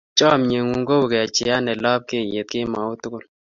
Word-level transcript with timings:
Chomye 0.17 0.57
ng'ung' 0.61 0.87
kou 0.89 1.03
kecheyat 1.11 1.61
ne 1.63 1.73
lapkeei 1.83 2.47
kemout 2.51 2.97
tukul. 3.01 3.23